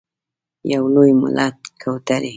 یو 0.73 0.83
لوی 0.93 1.11
ملت 1.21 1.57
کوترې… 1.81 2.29